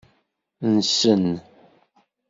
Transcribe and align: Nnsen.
Nnsen. 0.73 1.25